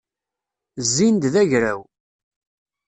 Zzin-d 0.87 1.23
d 1.33 1.35
agraw. 1.41 1.81